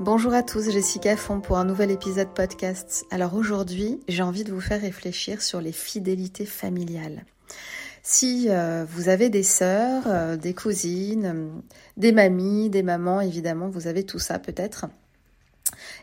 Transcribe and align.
Bonjour 0.00 0.32
à 0.32 0.42
tous, 0.42 0.70
Jessica 0.70 1.14
Font 1.14 1.42
pour 1.42 1.58
un 1.58 1.66
nouvel 1.66 1.90
épisode 1.90 2.32
podcast. 2.32 3.04
Alors 3.10 3.34
aujourd'hui, 3.34 4.00
j'ai 4.08 4.22
envie 4.22 4.44
de 4.44 4.50
vous 4.50 4.62
faire 4.62 4.80
réfléchir 4.80 5.42
sur 5.42 5.60
les 5.60 5.72
fidélités 5.72 6.46
familiales. 6.46 7.26
Si 8.02 8.46
euh, 8.48 8.86
vous 8.88 9.10
avez 9.10 9.28
des 9.28 9.42
sœurs, 9.42 10.04
euh, 10.06 10.38
des 10.38 10.54
cousines, 10.54 11.26
euh, 11.26 11.48
des 11.98 12.12
mamies, 12.12 12.70
des 12.70 12.82
mamans, 12.82 13.20
évidemment, 13.20 13.68
vous 13.68 13.88
avez 13.88 14.04
tout 14.04 14.18
ça 14.18 14.38
peut-être, 14.38 14.86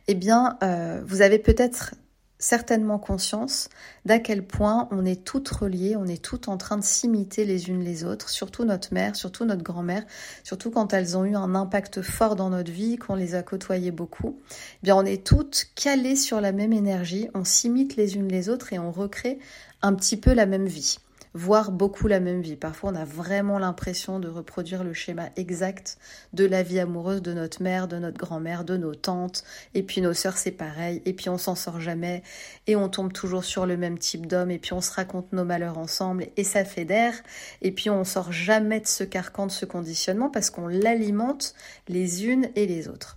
eh 0.07 0.13
bien, 0.13 0.59
vous 1.07 1.23
avez 1.23 1.39
peut-être 1.39 1.95
certainement 2.39 2.99
conscience 2.99 3.69
d'à 4.05 4.19
quel 4.19 4.45
point 4.45 4.87
on 4.91 5.05
est 5.05 5.23
toutes 5.23 5.49
reliées, 5.49 5.95
on 5.95 6.05
est 6.05 6.21
toutes 6.21 6.47
en 6.47 6.57
train 6.57 6.77
de 6.77 6.83
s'imiter 6.83 7.45
les 7.45 7.69
unes 7.69 7.83
les 7.83 8.03
autres, 8.03 8.29
surtout 8.29 8.63
notre 8.63 8.93
mère, 8.93 9.15
surtout 9.15 9.45
notre 9.45 9.63
grand-mère, 9.63 10.03
surtout 10.43 10.71
quand 10.71 10.93
elles 10.93 11.17
ont 11.17 11.25
eu 11.25 11.35
un 11.35 11.55
impact 11.55 12.01
fort 12.01 12.35
dans 12.35 12.49
notre 12.49 12.71
vie, 12.71 12.97
qu'on 12.97 13.15
les 13.15 13.35
a 13.35 13.43
côtoyées 13.43 13.91
beaucoup. 13.91 14.39
Eh 14.49 14.85
bien, 14.85 14.95
on 14.95 15.05
est 15.05 15.25
toutes 15.25 15.67
calées 15.75 16.15
sur 16.15 16.41
la 16.41 16.51
même 16.51 16.73
énergie, 16.73 17.29
on 17.33 17.43
s'imite 17.43 17.95
les 17.95 18.15
unes 18.15 18.27
les 18.27 18.49
autres 18.49 18.73
et 18.73 18.79
on 18.79 18.91
recrée 18.91 19.39
un 19.81 19.93
petit 19.93 20.17
peu 20.17 20.33
la 20.33 20.45
même 20.45 20.67
vie 20.67 20.99
voir 21.37 21.71
beaucoup 21.71 22.07
la 22.07 22.19
même 22.19 22.41
vie. 22.41 22.55
Parfois, 22.55 22.91
on 22.91 22.95
a 22.95 23.05
vraiment 23.05 23.59
l'impression 23.59 24.19
de 24.19 24.27
reproduire 24.27 24.83
le 24.83 24.93
schéma 24.93 25.29
exact 25.35 25.97
de 26.33 26.45
la 26.45 26.63
vie 26.63 26.79
amoureuse 26.79 27.21
de 27.21 27.31
notre 27.31 27.61
mère, 27.61 27.87
de 27.87 27.97
notre 27.97 28.17
grand-mère, 28.17 28.63
de 28.63 28.75
nos 28.75 28.95
tantes. 28.95 29.43
Et 29.73 29.83
puis 29.83 30.01
nos 30.01 30.13
sœurs, 30.13 30.37
c'est 30.37 30.51
pareil. 30.51 31.01
Et 31.05 31.13
puis 31.13 31.29
on 31.29 31.37
s'en 31.37 31.55
sort 31.55 31.79
jamais. 31.79 32.23
Et 32.65 32.75
on 32.75 32.89
tombe 32.89 33.13
toujours 33.13 33.43
sur 33.43 33.65
le 33.65 33.77
même 33.77 33.99
type 33.99 34.25
d'homme. 34.25 34.51
Et 34.51 34.59
puis 34.59 34.73
on 34.73 34.81
se 34.81 34.91
raconte 34.91 35.31
nos 35.31 35.45
malheurs 35.45 35.77
ensemble. 35.77 36.27
Et 36.37 36.43
ça 36.43 36.65
fédère. 36.65 37.13
Et 37.61 37.71
puis 37.71 37.89
on 37.89 38.03
sort 38.03 38.31
jamais 38.31 38.79
de 38.79 38.87
ce 38.87 39.03
carcan, 39.03 39.45
de 39.45 39.51
ce 39.51 39.65
conditionnement, 39.65 40.29
parce 40.29 40.49
qu'on 40.49 40.67
l'alimente 40.67 41.53
les 41.87 42.25
unes 42.25 42.49
et 42.55 42.65
les 42.65 42.87
autres. 42.87 43.16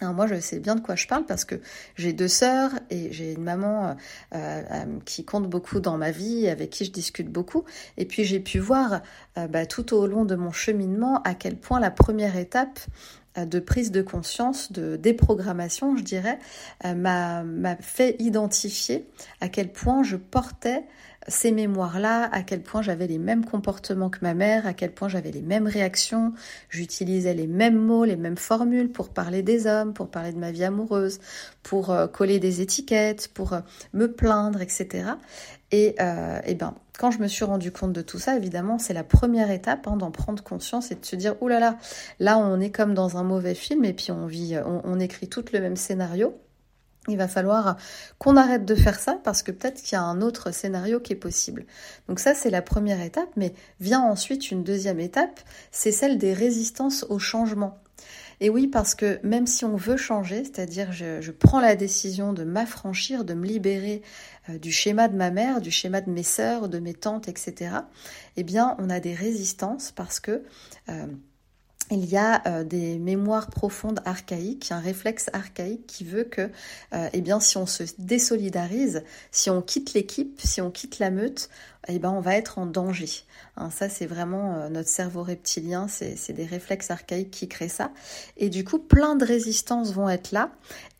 Alors 0.00 0.12
moi, 0.12 0.26
je 0.26 0.40
sais 0.40 0.58
bien 0.58 0.74
de 0.74 0.80
quoi 0.80 0.96
je 0.96 1.06
parle 1.06 1.24
parce 1.24 1.44
que 1.44 1.60
j'ai 1.94 2.12
deux 2.12 2.26
sœurs 2.26 2.72
et 2.90 3.12
j'ai 3.12 3.32
une 3.32 3.44
maman 3.44 3.90
euh, 3.90 3.94
euh, 4.34 4.84
qui 5.04 5.24
compte 5.24 5.48
beaucoup 5.48 5.78
dans 5.78 5.96
ma 5.96 6.10
vie, 6.10 6.48
avec 6.48 6.70
qui 6.70 6.84
je 6.84 6.90
discute 6.90 7.30
beaucoup. 7.30 7.64
Et 7.96 8.04
puis 8.04 8.24
j'ai 8.24 8.40
pu 8.40 8.58
voir 8.58 9.02
euh, 9.38 9.46
bah, 9.46 9.66
tout 9.66 9.94
au 9.94 10.08
long 10.08 10.24
de 10.24 10.34
mon 10.34 10.50
cheminement 10.50 11.22
à 11.22 11.34
quel 11.34 11.56
point 11.56 11.78
la 11.78 11.92
première 11.92 12.36
étape 12.36 12.80
de 13.36 13.58
prise 13.58 13.90
de 13.90 14.02
conscience, 14.02 14.70
de 14.72 14.96
déprogrammation, 14.96 15.96
je 15.96 16.02
dirais, 16.02 16.38
m'a 16.84 17.44
fait 17.80 18.16
identifier 18.20 19.08
à 19.40 19.48
quel 19.48 19.72
point 19.72 20.02
je 20.02 20.16
portais 20.16 20.84
ces 21.28 21.52
mémoires-là, 21.52 22.28
à 22.32 22.42
quel 22.42 22.62
point 22.62 22.82
j'avais 22.82 23.06
les 23.06 23.18
mêmes 23.18 23.44
comportements 23.44 24.10
que 24.10 24.18
ma 24.22 24.34
mère, 24.34 24.66
à 24.66 24.74
quel 24.74 24.92
point 24.92 25.08
j'avais 25.08 25.30
les 25.30 25.42
mêmes 25.42 25.66
réactions, 25.66 26.32
j'utilisais 26.68 27.34
les 27.34 27.46
mêmes 27.46 27.78
mots, 27.78 28.04
les 28.04 28.16
mêmes 28.16 28.36
formules 28.36 28.90
pour 28.90 29.08
parler 29.08 29.42
des 29.42 29.66
hommes, 29.66 29.94
pour 29.94 30.10
parler 30.10 30.32
de 30.32 30.38
ma 30.38 30.52
vie 30.52 30.64
amoureuse, 30.64 31.20
pour 31.62 31.90
euh, 31.90 32.06
coller 32.06 32.38
des 32.40 32.60
étiquettes, 32.60 33.28
pour 33.32 33.54
euh, 33.54 33.60
me 33.92 34.12
plaindre, 34.12 34.60
etc. 34.60 35.12
Et, 35.72 35.94
euh, 36.00 36.40
et 36.44 36.54
ben, 36.54 36.74
quand 36.98 37.10
je 37.10 37.18
me 37.18 37.26
suis 37.26 37.44
rendu 37.44 37.72
compte 37.72 37.92
de 37.92 38.02
tout 38.02 38.18
ça, 38.18 38.36
évidemment, 38.36 38.78
c'est 38.78 38.94
la 38.94 39.04
première 39.04 39.50
étape 39.50 39.86
hein, 39.88 39.96
d'en 39.96 40.10
prendre 40.10 40.42
conscience 40.42 40.90
et 40.90 40.94
de 40.94 41.04
se 41.04 41.16
dire, 41.16 41.40
oulala, 41.42 41.60
là 41.60 41.78
là, 42.20 42.36
là 42.36 42.38
on 42.38 42.60
est 42.60 42.70
comme 42.70 42.94
dans 42.94 43.16
un 43.16 43.24
mauvais 43.24 43.54
film 43.54 43.84
et 43.84 43.92
puis 43.92 44.12
on 44.12 44.26
vit, 44.26 44.56
on, 44.64 44.80
on 44.84 45.00
écrit 45.00 45.28
tout 45.28 45.44
le 45.52 45.60
même 45.60 45.76
scénario. 45.76 46.34
Il 47.08 47.18
va 47.18 47.28
falloir 47.28 47.76
qu'on 48.18 48.36
arrête 48.36 48.64
de 48.64 48.74
faire 48.74 48.98
ça 48.98 49.18
parce 49.22 49.42
que 49.42 49.52
peut-être 49.52 49.82
qu'il 49.82 49.92
y 49.92 49.98
a 49.98 50.02
un 50.02 50.22
autre 50.22 50.52
scénario 50.52 51.00
qui 51.00 51.12
est 51.12 51.16
possible. 51.16 51.66
Donc 52.08 52.18
ça, 52.18 52.34
c'est 52.34 52.48
la 52.48 52.62
première 52.62 53.00
étape, 53.00 53.28
mais 53.36 53.52
vient 53.78 54.00
ensuite 54.00 54.50
une 54.50 54.64
deuxième 54.64 55.00
étape, 55.00 55.40
c'est 55.70 55.92
celle 55.92 56.16
des 56.16 56.32
résistances 56.32 57.04
au 57.10 57.18
changement. 57.18 57.78
Et 58.40 58.50
oui, 58.50 58.66
parce 58.66 58.94
que 58.94 59.18
même 59.22 59.46
si 59.46 59.64
on 59.64 59.76
veut 59.76 59.96
changer, 59.96 60.44
c'est-à-dire 60.44 60.92
je, 60.92 61.30
prends 61.30 61.60
la 61.60 61.76
décision 61.76 62.32
de 62.32 62.44
m'affranchir, 62.44 63.24
de 63.24 63.34
me 63.34 63.46
libérer 63.46 64.02
euh, 64.48 64.58
du 64.58 64.72
schéma 64.72 65.08
de 65.08 65.16
ma 65.16 65.30
mère, 65.30 65.60
du 65.60 65.70
schéma 65.70 66.00
de 66.00 66.10
mes 66.10 66.22
sœurs, 66.22 66.68
de 66.68 66.78
mes 66.78 66.94
tantes, 66.94 67.28
etc., 67.28 67.76
eh 68.36 68.42
bien, 68.42 68.76
on 68.78 68.90
a 68.90 69.00
des 69.00 69.14
résistances 69.14 69.92
parce 69.92 70.20
que... 70.20 70.42
Euh, 70.88 71.06
il 71.90 72.06
y 72.06 72.16
a 72.16 72.42
euh, 72.46 72.64
des 72.64 72.98
mémoires 72.98 73.50
profondes 73.50 74.00
archaïques, 74.04 74.72
un 74.72 74.78
réflexe 74.78 75.28
archaïque 75.32 75.86
qui 75.86 76.04
veut 76.04 76.24
que, 76.24 76.50
euh, 76.94 77.08
eh 77.12 77.20
bien, 77.20 77.40
si 77.40 77.56
on 77.58 77.66
se 77.66 77.84
désolidarise, 77.98 79.04
si 79.30 79.50
on 79.50 79.60
quitte 79.60 79.92
l'équipe, 79.92 80.40
si 80.42 80.60
on 80.60 80.70
quitte 80.70 80.98
la 80.98 81.10
meute, 81.10 81.50
eh 81.88 81.98
ben, 81.98 82.10
on 82.10 82.20
va 82.20 82.36
être 82.36 82.58
en 82.58 82.66
danger. 82.66 83.10
Hein, 83.56 83.70
ça, 83.70 83.88
c'est 83.88 84.06
vraiment 84.06 84.54
euh, 84.54 84.68
notre 84.70 84.88
cerveau 84.88 85.22
reptilien, 85.22 85.86
c'est 85.88 86.32
des 86.32 86.46
réflexes 86.46 86.90
archaïques 86.90 87.30
qui 87.30 87.48
créent 87.48 87.68
ça. 87.68 87.92
Et 88.36 88.48
du 88.48 88.64
coup, 88.64 88.78
plein 88.78 89.14
de 89.14 89.24
résistances 89.24 89.92
vont 89.92 90.08
être 90.08 90.32
là 90.32 90.52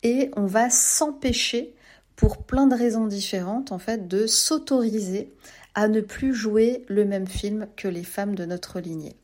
et 0.03 0.29
on 0.35 0.45
va 0.45 0.69
s'empêcher, 0.69 1.73
pour 2.15 2.37
plein 2.37 2.67
de 2.67 2.75
raisons 2.75 3.07
différentes, 3.07 3.73
en 3.73 3.79
fait, 3.79 4.07
de 4.07 4.25
s'autoriser 4.25 5.33
à 5.73 5.89
ne 5.89 5.99
plus 5.99 6.33
jouer 6.33 6.85
le 6.87 7.03
même 7.03 7.27
film 7.27 7.67
que 7.75 7.89
les 7.89 8.05
femmes 8.05 8.35
de 8.35 8.45
notre 8.45 8.79
lignée. 8.79 9.17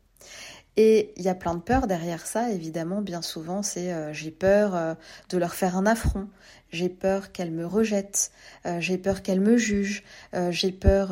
Et 0.78 1.14
il 1.18 1.24
y 1.24 1.30
a 1.30 1.36
plein 1.36 1.56
de 1.56 1.60
peurs 1.60 1.86
derrière 1.86 2.26
ça, 2.26 2.50
évidemment, 2.52 3.02
bien 3.02 3.22
souvent, 3.22 3.62
c'est 3.62 3.92
euh, 3.92 4.14
j'ai 4.14 4.32
peur 4.32 4.74
euh, 4.74 4.94
de 5.30 5.38
leur 5.38 5.54
faire 5.54 5.76
un 5.76 5.86
affront, 5.86 6.30
j'ai 6.72 6.88
peur 6.88 7.34
qu'elles 7.34 7.52
me 7.52 7.66
rejettent, 7.66 8.32
euh, 8.66 8.80
j'ai 8.80 8.98
peur 8.98 9.22
qu'elles 9.22 9.42
me 9.42 9.58
jugent, 9.58 10.04
j'ai 10.50 10.72
peur 10.72 11.12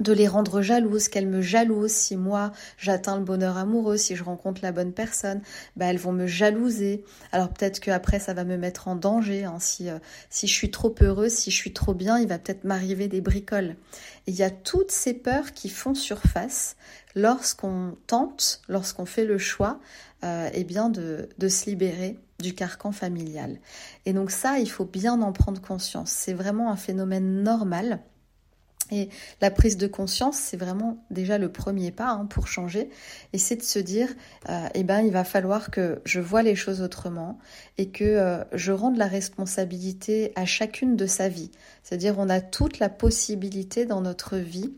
de 0.00 0.12
les 0.12 0.26
rendre 0.26 0.62
jalouses, 0.62 1.08
qu'elles 1.08 1.28
me 1.28 1.42
jalousent. 1.42 1.92
Si 1.92 2.16
moi 2.16 2.52
j'atteins 2.78 3.16
le 3.16 3.24
bonheur 3.24 3.56
amoureux, 3.56 3.96
si 3.96 4.16
je 4.16 4.24
rencontre 4.24 4.60
la 4.62 4.72
bonne 4.72 4.92
personne, 4.92 5.40
bah 5.76 5.86
elles 5.86 5.98
vont 5.98 6.12
me 6.12 6.26
jalouser. 6.26 7.04
Alors 7.32 7.50
peut-être 7.50 7.80
qu'après 7.80 8.18
ça 8.18 8.34
va 8.34 8.44
me 8.44 8.56
mettre 8.56 8.88
en 8.88 8.96
danger. 8.96 9.44
Hein. 9.44 9.58
Si, 9.60 9.88
euh, 9.88 9.98
si 10.30 10.46
je 10.46 10.54
suis 10.54 10.70
trop 10.70 10.94
heureuse, 11.00 11.32
si 11.32 11.50
je 11.50 11.56
suis 11.56 11.72
trop 11.72 11.94
bien, 11.94 12.18
il 12.18 12.26
va 12.26 12.38
peut-être 12.38 12.64
m'arriver 12.64 13.08
des 13.08 13.20
bricoles. 13.20 13.76
il 14.26 14.34
y 14.34 14.42
a 14.42 14.50
toutes 14.50 14.90
ces 14.90 15.14
peurs 15.14 15.52
qui 15.52 15.68
font 15.68 15.94
surface 15.94 16.76
lorsqu'on 17.14 17.96
tente, 18.06 18.62
lorsqu'on 18.68 19.06
fait 19.06 19.24
le 19.24 19.38
choix, 19.38 19.80
euh, 20.24 20.48
eh 20.52 20.64
bien 20.64 20.88
de, 20.88 21.28
de 21.38 21.48
se 21.48 21.66
libérer 21.66 22.18
du 22.40 22.54
carcan 22.54 22.92
familial. 22.92 23.58
Et 24.06 24.12
donc 24.12 24.30
ça, 24.30 24.58
il 24.58 24.70
faut 24.70 24.84
bien 24.84 25.20
en 25.22 25.32
prendre 25.32 25.60
conscience. 25.60 26.10
C'est 26.10 26.32
vraiment 26.32 26.70
un 26.70 26.76
phénomène 26.76 27.42
normal 27.42 28.00
et 28.90 29.08
la 29.40 29.50
prise 29.50 29.76
de 29.76 29.86
conscience, 29.86 30.36
c'est 30.36 30.56
vraiment 30.56 31.04
déjà 31.10 31.38
le 31.38 31.50
premier 31.50 31.90
pas 31.90 32.10
hein, 32.10 32.26
pour 32.26 32.46
changer. 32.48 32.90
Et 33.32 33.38
c'est 33.38 33.56
de 33.56 33.62
se 33.62 33.78
dire, 33.78 34.08
euh, 34.48 34.66
eh 34.74 34.84
ben, 34.84 35.00
il 35.00 35.12
va 35.12 35.24
falloir 35.24 35.70
que 35.70 36.00
je 36.04 36.20
vois 36.20 36.42
les 36.42 36.54
choses 36.54 36.82
autrement 36.82 37.38
et 37.78 37.90
que 37.90 38.04
euh, 38.04 38.44
je 38.52 38.72
rende 38.72 38.96
la 38.96 39.06
responsabilité 39.06 40.32
à 40.36 40.44
chacune 40.44 40.96
de 40.96 41.06
sa 41.06 41.28
vie. 41.28 41.50
C'est-à-dire, 41.82 42.16
on 42.18 42.28
a 42.28 42.40
toute 42.40 42.78
la 42.78 42.88
possibilité 42.88 43.86
dans 43.86 44.00
notre 44.00 44.36
vie 44.36 44.72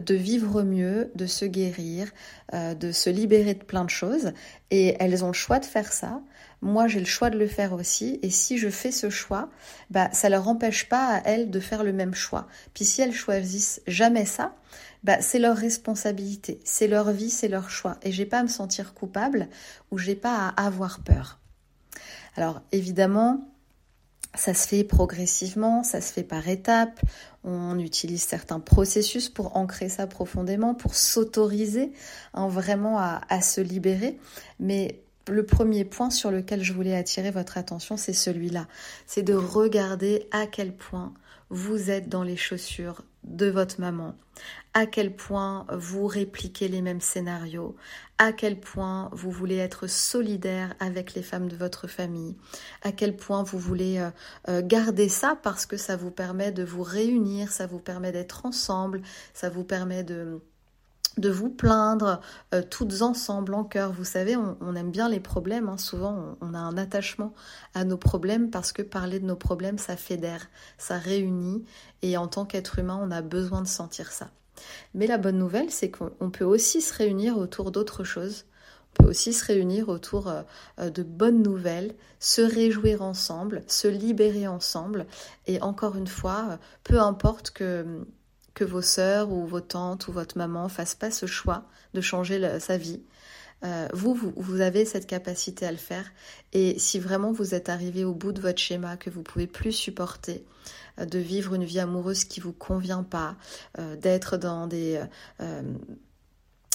de 0.00 0.14
vivre 0.14 0.62
mieux, 0.62 1.10
de 1.14 1.26
se 1.26 1.44
guérir, 1.44 2.10
euh, 2.54 2.74
de 2.74 2.92
se 2.92 3.10
libérer 3.10 3.54
de 3.54 3.64
plein 3.64 3.84
de 3.84 3.90
choses. 3.90 4.32
Et 4.70 4.96
elles 5.00 5.24
ont 5.24 5.28
le 5.28 5.32
choix 5.32 5.58
de 5.58 5.64
faire 5.64 5.92
ça. 5.92 6.20
Moi, 6.62 6.88
j'ai 6.88 7.00
le 7.00 7.06
choix 7.06 7.30
de 7.30 7.38
le 7.38 7.46
faire 7.46 7.72
aussi. 7.72 8.18
Et 8.22 8.30
si 8.30 8.58
je 8.58 8.68
fais 8.68 8.92
ce 8.92 9.10
choix, 9.10 9.50
bah, 9.90 10.08
ça 10.12 10.28
leur 10.28 10.48
empêche 10.48 10.88
pas 10.88 11.14
à 11.14 11.22
elles 11.24 11.50
de 11.50 11.60
faire 11.60 11.84
le 11.84 11.92
même 11.92 12.14
choix. 12.14 12.46
Puis 12.74 12.84
si 12.84 13.02
elles 13.02 13.14
choisissent 13.14 13.80
jamais 13.86 14.24
ça, 14.24 14.54
bah, 15.02 15.20
c'est 15.20 15.38
leur 15.38 15.56
responsabilité, 15.56 16.60
c'est 16.64 16.88
leur 16.88 17.10
vie, 17.10 17.30
c'est 17.30 17.48
leur 17.48 17.70
choix. 17.70 17.96
Et 18.02 18.12
j'ai 18.12 18.26
pas 18.26 18.40
à 18.40 18.42
me 18.42 18.48
sentir 18.48 18.94
coupable 18.94 19.48
ou 19.90 19.98
j'ai 19.98 20.16
pas 20.16 20.48
à 20.48 20.66
avoir 20.66 21.00
peur. 21.00 21.38
Alors 22.36 22.62
évidemment, 22.72 23.40
ça 24.34 24.54
se 24.54 24.68
fait 24.68 24.84
progressivement, 24.84 25.82
ça 25.82 26.00
se 26.00 26.12
fait 26.12 26.22
par 26.22 26.48
étapes. 26.48 27.00
On 27.42 27.78
utilise 27.78 28.22
certains 28.22 28.60
processus 28.60 29.28
pour 29.28 29.56
ancrer 29.56 29.88
ça 29.88 30.06
profondément, 30.06 30.74
pour 30.74 30.94
s'autoriser 30.94 31.92
hein, 32.34 32.48
vraiment 32.48 32.98
à, 32.98 33.22
à, 33.28 33.40
se 33.40 33.60
libérer. 33.60 34.18
Mais 34.60 35.02
le 35.28 35.44
premier 35.44 35.84
point 35.84 36.10
sur 36.10 36.30
lequel 36.30 36.62
je 36.62 36.72
voulais 36.72 36.96
attirer 36.96 37.30
votre 37.30 37.58
attention, 37.58 37.96
c'est 37.96 38.12
celui-là. 38.12 38.66
C'est 39.06 39.22
de 39.22 39.34
regarder 39.34 40.28
à 40.30 40.46
quel 40.46 40.74
point 40.74 41.12
vous 41.50 41.90
êtes 41.90 42.08
dans 42.08 42.22
les 42.22 42.36
chaussures 42.36 43.02
de 43.24 43.46
votre 43.50 43.80
maman, 43.80 44.14
à 44.72 44.86
quel 44.86 45.14
point 45.14 45.66
vous 45.72 46.06
répliquez 46.06 46.68
les 46.68 46.80
mêmes 46.80 47.00
scénarios, 47.02 47.76
à 48.18 48.32
quel 48.32 48.58
point 48.58 49.10
vous 49.12 49.30
voulez 49.30 49.56
être 49.56 49.86
solidaire 49.86 50.74
avec 50.80 51.14
les 51.14 51.22
femmes 51.22 51.48
de 51.48 51.56
votre 51.56 51.86
famille, 51.86 52.36
à 52.82 52.92
quel 52.92 53.16
point 53.16 53.42
vous 53.42 53.58
voulez 53.58 53.98
euh, 53.98 54.10
euh, 54.48 54.62
garder 54.64 55.08
ça 55.08 55.36
parce 55.42 55.66
que 55.66 55.76
ça 55.76 55.96
vous 55.96 56.10
permet 56.10 56.50
de 56.50 56.62
vous 56.62 56.82
réunir, 56.82 57.52
ça 57.52 57.66
vous 57.66 57.78
permet 57.78 58.12
d'être 58.12 58.46
ensemble, 58.46 59.02
ça 59.34 59.50
vous 59.50 59.64
permet 59.64 60.02
de 60.02 60.40
de 61.20 61.30
vous 61.30 61.50
plaindre 61.50 62.20
euh, 62.54 62.62
toutes 62.68 63.02
ensemble 63.02 63.54
en 63.54 63.64
cœur. 63.64 63.92
Vous 63.92 64.04
savez, 64.04 64.36
on, 64.36 64.74
aime 64.74 64.90
bien 64.90 65.08
les 65.08 65.20
problèmes. 65.20 65.68
Hein. 65.68 65.78
Souvent, 65.78 66.36
on, 66.40 66.54
a 66.54 66.58
un 66.58 66.76
attachement 66.76 67.32
à 67.74 67.84
nos 67.84 67.96
problèmes 67.96 68.50
parce 68.50 68.72
que 68.72 68.82
parler 68.82 69.20
de 69.20 69.26
nos 69.26 69.36
problèmes, 69.36 69.78
ça 69.78 69.96
fédère, 69.96 70.48
ça 70.78 70.98
réunit. 70.98 71.64
Et 72.02 72.16
en 72.16 72.26
tant 72.26 72.44
qu'être 72.44 72.78
humain, 72.78 72.98
on 73.00 73.10
a 73.10 73.22
besoin 73.22 73.62
de 73.62 73.68
sentir 73.68 74.10
ça. 74.10 74.30
Mais 74.94 75.06
la 75.06 75.18
bonne 75.18 75.38
nouvelle, 75.38 75.70
c'est 75.70 75.90
qu'on 75.90 76.30
peut 76.30 76.44
aussi 76.44 76.80
se 76.80 76.94
réunir 76.94 77.38
autour 77.38 77.70
d'autres 77.70 78.04
choses. 78.04 78.46
On 78.98 79.04
peut 79.04 79.10
aussi 79.10 79.32
se 79.32 79.44
réunir 79.44 79.88
autour 79.88 80.28
euh, 80.28 80.90
de 80.90 81.02
bonnes 81.02 81.42
nouvelles, 81.42 81.94
se 82.18 82.42
réjouir 82.42 83.02
ensemble, 83.02 83.62
se 83.68 83.86
libérer 83.86 84.48
ensemble. 84.48 85.06
Et 85.46 85.62
encore 85.62 85.96
une 85.96 86.08
fois, 86.08 86.58
peu 86.82 87.00
importe 87.00 87.50
que, 87.50 88.04
que 88.60 88.64
vos 88.66 88.82
sœurs 88.82 89.32
ou 89.32 89.46
vos 89.46 89.62
tantes 89.62 90.06
ou 90.08 90.12
votre 90.12 90.36
maman 90.36 90.68
fassent 90.68 90.94
pas 90.94 91.10
ce 91.10 91.24
choix 91.24 91.64
de 91.94 92.02
changer 92.02 92.60
sa 92.60 92.76
vie. 92.76 93.00
Euh, 93.64 93.88
vous, 93.94 94.14
vous, 94.14 94.60
avez 94.60 94.84
cette 94.84 95.06
capacité 95.06 95.64
à 95.64 95.72
le 95.72 95.78
faire. 95.78 96.04
Et 96.52 96.78
si 96.78 96.98
vraiment 96.98 97.32
vous 97.32 97.54
êtes 97.54 97.70
arrivé 97.70 98.04
au 98.04 98.12
bout 98.12 98.32
de 98.32 98.40
votre 98.42 98.58
schéma, 98.58 98.98
que 98.98 99.08
vous 99.08 99.22
pouvez 99.22 99.46
plus 99.46 99.72
supporter 99.72 100.44
euh, 100.98 101.06
de 101.06 101.18
vivre 101.18 101.54
une 101.54 101.64
vie 101.64 101.80
amoureuse 101.80 102.24
qui 102.24 102.40
vous 102.40 102.52
convient 102.52 103.02
pas, 103.02 103.36
euh, 103.78 103.96
d'être 103.96 104.36
dans 104.36 104.66
des, 104.66 105.00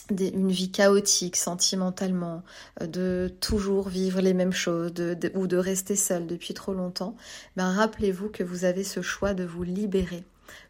une 0.10 0.52
vie 0.52 0.72
chaotique 0.72 1.36
sentimentalement, 1.36 2.44
de 2.82 3.32
toujours 3.42 3.90
vivre 3.90 4.22
les 4.22 4.34
mêmes 4.34 4.54
choses 4.54 4.92
ou 5.36 5.46
de 5.46 5.58
rester 5.58 5.96
seul 5.96 6.26
depuis 6.26 6.56
trop 6.56 6.74
longtemps, 6.74 7.16
ben 7.56 7.72
rappelez-vous 7.72 8.30
que 8.30 8.44
vous 8.44 8.66
avez 8.66 8.84
ce 8.84 9.04
choix 9.04 9.36
de 9.36 9.44
vous 9.44 9.64
libérer, 9.64 10.24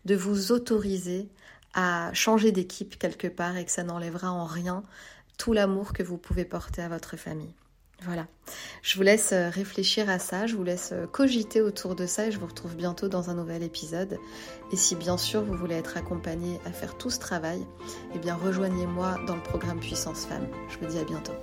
de 0.05 0.15
vous 0.15 0.51
autoriser 0.51 1.27
à 1.73 2.11
changer 2.13 2.51
d'équipe 2.51 2.97
quelque 2.97 3.27
part 3.27 3.57
et 3.57 3.65
que 3.65 3.71
ça 3.71 3.83
n'enlèvera 3.83 4.31
en 4.31 4.45
rien 4.45 4.83
tout 5.37 5.53
l'amour 5.53 5.93
que 5.93 6.03
vous 6.03 6.17
pouvez 6.17 6.45
porter 6.45 6.81
à 6.81 6.89
votre 6.89 7.17
famille. 7.17 7.53
Voilà, 8.03 8.27
je 8.81 8.97
vous 8.97 9.03
laisse 9.03 9.31
euh, 9.31 9.49
réfléchir 9.49 10.09
à 10.09 10.19
ça, 10.19 10.47
je 10.47 10.55
vous 10.55 10.63
laisse 10.63 10.89
euh, 10.91 11.07
cogiter 11.07 11.61
autour 11.61 11.95
de 11.95 12.05
ça 12.05 12.27
et 12.27 12.31
je 12.31 12.37
vous 12.37 12.45
retrouve 12.45 12.75
bientôt 12.75 13.07
dans 13.07 13.29
un 13.29 13.35
nouvel 13.35 13.63
épisode. 13.63 14.19
Et 14.73 14.75
si 14.75 14.95
bien 14.95 15.17
sûr 15.17 15.41
vous 15.43 15.55
voulez 15.55 15.75
être 15.75 15.97
accompagné 15.97 16.59
à 16.65 16.71
faire 16.71 16.97
tout 16.97 17.09
ce 17.09 17.19
travail, 17.19 17.65
eh 18.13 18.19
bien 18.19 18.35
rejoignez-moi 18.35 19.17
dans 19.27 19.35
le 19.35 19.43
programme 19.43 19.79
Puissance 19.79 20.25
Femme. 20.25 20.47
Je 20.69 20.77
vous 20.77 20.91
dis 20.91 20.99
à 20.99 21.05
bientôt. 21.05 21.33